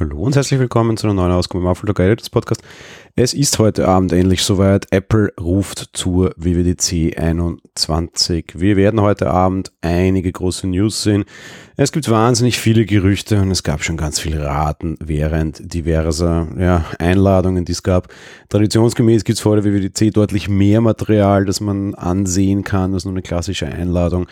[0.00, 2.62] und herzlich willkommen zu einer neuen Ausgabe im Apple Talk Editors Podcast.
[3.14, 4.88] Es ist heute Abend endlich soweit.
[4.90, 8.54] Apple ruft zur WWDC 21.
[8.56, 11.24] Wir werden heute Abend einige große News sehen.
[11.76, 16.84] Es gibt wahnsinnig viele Gerüchte und es gab schon ganz viele Raten während diverser ja,
[16.98, 18.08] Einladungen, die es gab.
[18.48, 23.14] Traditionsgemäß gibt es vor der WWDC deutlich mehr Material, das man ansehen kann, als nur
[23.14, 24.26] eine klassische Einladung.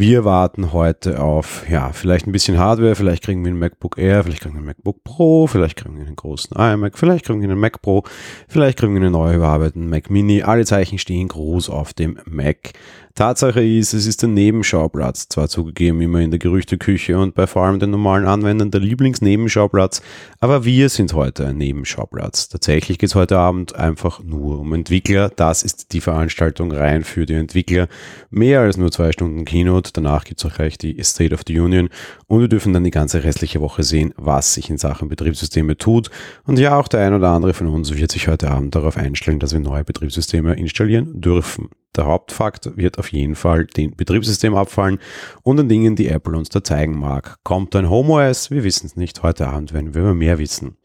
[0.00, 4.22] Wir warten heute auf, ja, vielleicht ein bisschen Hardware, vielleicht kriegen wir einen MacBook Air,
[4.22, 7.50] vielleicht kriegen wir einen MacBook Pro, vielleicht kriegen wir einen großen iMac, vielleicht kriegen wir
[7.50, 8.04] einen Mac Pro,
[8.46, 10.44] vielleicht kriegen wir einen neu überarbeiteten Mac Mini.
[10.44, 12.74] Alle Zeichen stehen groß auf dem Mac.
[13.18, 17.64] Tatsache ist, es ist ein Nebenschauplatz, zwar zugegeben immer in der Gerüchteküche und bei vor
[17.64, 20.02] allem den normalen Anwendern der Lieblingsnebenschauplatz,
[20.38, 22.48] aber wir sind heute ein Nebenschauplatz.
[22.48, 25.30] Tatsächlich geht es heute Abend einfach nur um Entwickler.
[25.34, 27.88] Das ist die Veranstaltung rein für die Entwickler.
[28.30, 31.58] Mehr als nur zwei Stunden Keynote, danach gibt es auch gleich die State of the
[31.58, 31.88] Union
[32.26, 36.10] und wir dürfen dann die ganze restliche Woche sehen, was sich in Sachen Betriebssysteme tut.
[36.44, 39.38] Und ja, auch der ein oder andere von uns wird sich heute Abend darauf einstellen,
[39.40, 41.68] dass wir neue Betriebssysteme installieren dürfen.
[41.96, 44.98] Der Hauptfakt wird auf jeden Fall den Betriebssystem abfallen
[45.42, 47.38] und an Dingen, die Apple uns da zeigen mag.
[47.42, 48.50] Kommt ein HomeOS?
[48.50, 49.22] Wir wissen es nicht.
[49.22, 50.76] Heute Abend werden wir mehr wissen.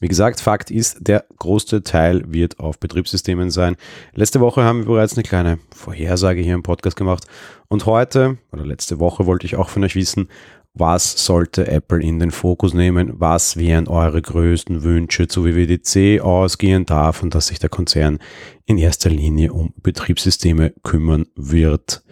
[0.00, 3.76] Wie gesagt, Fakt ist, der größte Teil wird auf Betriebssystemen sein.
[4.14, 7.24] Letzte Woche haben wir bereits eine kleine Vorhersage hier im Podcast gemacht.
[7.68, 10.28] Und heute, oder letzte Woche wollte ich auch von euch wissen,
[10.74, 13.14] was sollte Apple in den Fokus nehmen?
[13.14, 18.18] Was wären eure größten Wünsche zu WWDC ausgehend davon, dass sich der Konzern
[18.66, 22.04] in erster Linie um Betriebssysteme kümmern wird?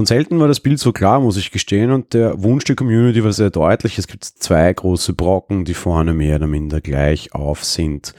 [0.00, 3.22] Und selten war das Bild so klar, muss ich gestehen, und der Wunsch der Community
[3.22, 3.98] war sehr deutlich.
[3.98, 8.14] Es gibt zwei große Brocken, die vorne mehr oder minder gleich auf sind.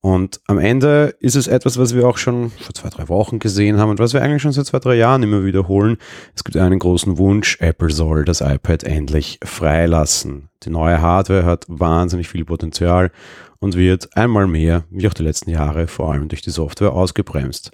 [0.00, 3.76] Und am Ende ist es etwas, was wir auch schon vor zwei, drei Wochen gesehen
[3.76, 5.98] haben und was wir eigentlich schon seit zwei, drei Jahren immer wiederholen.
[6.34, 10.48] Es gibt einen großen Wunsch, Apple soll das iPad endlich freilassen.
[10.62, 13.10] Die neue Hardware hat wahnsinnig viel Potenzial
[13.58, 17.70] und wird einmal mehr, wie auch die letzten Jahre, vor allem durch die Software ausgebremst.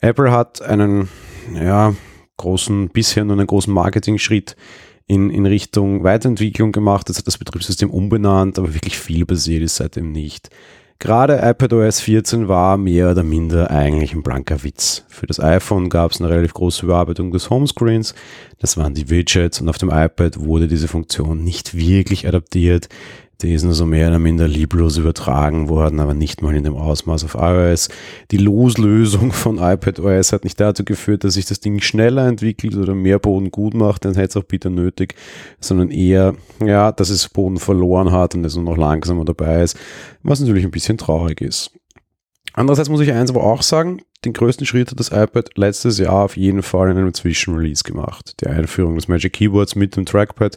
[0.00, 1.08] Apple hat einen,
[1.54, 1.94] ja,
[2.38, 4.56] großen, bisher nur einen großen Marketing-Schritt
[5.06, 7.10] in, in Richtung Weiterentwicklung gemacht.
[7.10, 10.50] Es hat das Betriebssystem umbenannt, aber wirklich viel passiert ist seitdem nicht.
[11.00, 15.04] Gerade iPadOS 14 war mehr oder minder eigentlich ein blanker Witz.
[15.06, 18.16] Für das iPhone gab es eine relativ große Überarbeitung des Homescreens.
[18.58, 22.88] Das waren die Widgets und auf dem iPad wurde diese Funktion nicht wirklich adaptiert.
[23.40, 26.74] Die ist nur so mehr oder minder lieblos übertragen worden, aber nicht mal in dem
[26.74, 27.88] Ausmaß auf iOS.
[28.32, 32.96] Die Loslösung von iPadOS hat nicht dazu geführt, dass sich das Ding schneller entwickelt oder
[32.96, 35.14] mehr Boden gut macht, dann hätte es auch bitte nötig,
[35.60, 36.34] sondern eher,
[36.64, 39.78] ja, dass es Boden verloren hat und es nur noch langsamer dabei ist,
[40.24, 41.70] was natürlich ein bisschen traurig ist.
[42.54, 46.24] Andererseits muss ich eins aber auch sagen, den größten Schritt hat das iPad letztes Jahr
[46.24, 48.34] auf jeden Fall in einem Zwischenrelease gemacht.
[48.40, 50.56] Die Einführung des Magic Keyboards mit dem Trackpad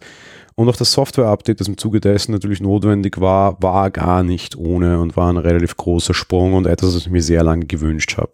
[0.55, 4.99] und auch das Software-Update, das im Zuge dessen natürlich notwendig war, war gar nicht ohne
[4.99, 8.33] und war ein relativ großer Sprung und etwas, was ich mir sehr lange gewünscht habe.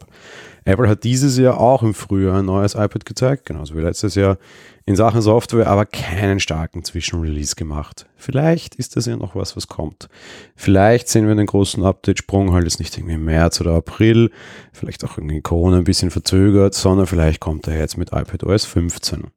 [0.68, 4.38] Apple hat dieses Jahr auch im Frühjahr ein neues iPad gezeigt, genauso wie letztes Jahr
[4.86, 8.06] in Sachen Software, aber keinen starken Zwischenrelease gemacht.
[8.18, 10.10] Vielleicht ist das ja noch was, was kommt.
[10.58, 14.30] Vielleicht sehen wir den großen Update-Sprung halt jetzt nicht irgendwie im März oder April,
[14.74, 19.28] vielleicht auch irgendwie Corona ein bisschen verzögert, sondern vielleicht kommt er jetzt mit iPadOS 15.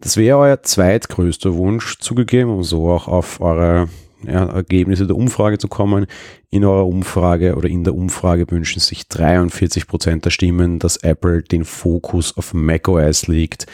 [0.00, 3.88] Das wäre euer zweitgrößter Wunsch zugegeben, um so auch auf eure
[4.26, 6.06] ja, Ergebnisse der Umfrage zu kommen.
[6.50, 11.42] In eurer Umfrage oder in der Umfrage wünschen sich 43 Prozent der Stimmen, dass Apple
[11.42, 13.66] den Fokus auf macOS liegt.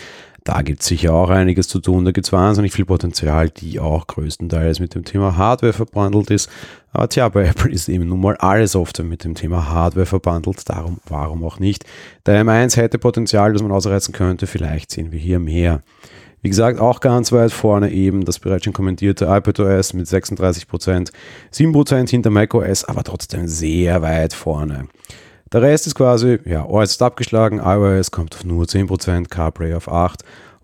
[0.48, 2.06] Da gibt es sicher auch einiges zu tun.
[2.06, 6.48] Da gibt es wahnsinnig viel Potenzial, die auch größtenteils mit dem Thema Hardware verbandelt ist.
[6.90, 10.66] Aber tja, bei Apple ist eben nun mal alles Software mit dem Thema Hardware verbandelt.
[10.66, 11.84] Darum, warum auch nicht?
[12.24, 14.46] Der M1 hätte Potenzial, das man ausreizen könnte.
[14.46, 15.82] Vielleicht sehen wir hier mehr.
[16.40, 21.10] Wie gesagt, auch ganz weit vorne eben das bereits schon kommentierte iPadOS mit 36%,
[21.52, 24.86] 7% hinter macOS, aber trotzdem sehr weit vorne.
[25.52, 29.88] Der Rest ist quasi, ja, OS ist abgeschlagen, iOS kommt auf nur 10%, CarPlay auf
[29.88, 30.16] 8%,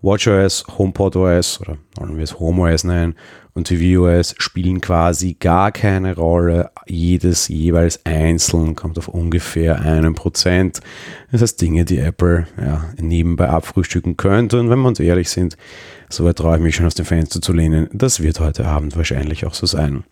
[0.05, 3.15] WatchOS, HomePodOS oder wollen wir es HomeOS nennen
[3.55, 6.69] und tvOS spielen quasi gar keine Rolle.
[6.85, 10.81] Jedes jeweils einzeln kommt auf ungefähr einen Prozent.
[11.31, 14.59] Das heißt Dinge, die Apple ja, nebenbei abfrühstücken könnte.
[14.59, 15.57] Und wenn wir uns ehrlich sind,
[16.09, 17.89] soweit traue ich mich schon aus dem Fenster zu lehnen.
[17.91, 20.03] Das wird heute Abend wahrscheinlich auch so sein.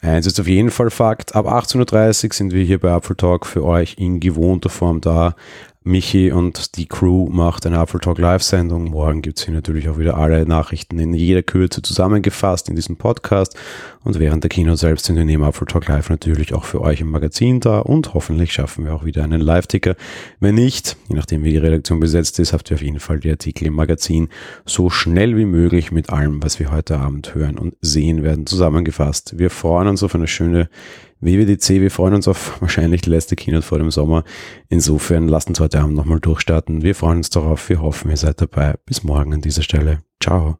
[0.00, 1.34] Eins ist auf jeden Fall Fakt.
[1.34, 5.34] Ab 18.30 Uhr sind wir hier bei Apple Talk für euch in gewohnter Form da
[5.88, 8.90] Michi und die Crew macht eine Apple Talk Live-Sendung.
[8.90, 12.96] Morgen gibt es hier natürlich auch wieder alle Nachrichten in jeder Kürze zusammengefasst in diesem
[12.96, 13.56] Podcast.
[14.04, 17.00] Und während der Kino selbst sind wir neben Apple Talk Live natürlich auch für euch
[17.00, 19.96] im Magazin da und hoffentlich schaffen wir auch wieder einen Live-Ticker.
[20.40, 23.30] Wenn nicht, je nachdem wie die Redaktion besetzt ist, habt ihr auf jeden Fall die
[23.30, 24.28] Artikel im Magazin
[24.66, 29.38] so schnell wie möglich mit allem, was wir heute Abend hören und sehen werden, zusammengefasst.
[29.38, 30.68] Wir freuen uns auf eine schöne
[31.20, 31.80] WWDC.
[31.80, 34.24] Wir freuen uns auf wahrscheinlich die letzte Keynote vor dem Sommer.
[34.68, 36.82] Insofern lasst uns heute Abend nochmal durchstarten.
[36.82, 37.68] Wir freuen uns darauf.
[37.68, 38.74] Wir hoffen, ihr seid dabei.
[38.86, 40.00] Bis morgen an dieser Stelle.
[40.22, 40.58] Ciao.